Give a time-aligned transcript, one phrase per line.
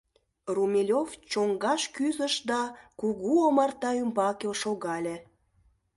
[0.55, 2.61] Румелёв чоҥгаш кӱзыш да
[2.99, 5.15] кугу омарта ӱмбаке шогале.